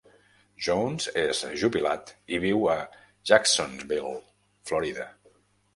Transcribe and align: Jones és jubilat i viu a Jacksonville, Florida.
Jones 0.67 1.07
és 1.25 1.41
jubilat 1.63 2.15
i 2.37 2.41
viu 2.47 2.67
a 2.77 2.79
Jacksonville, 3.33 4.17
Florida. 4.71 5.11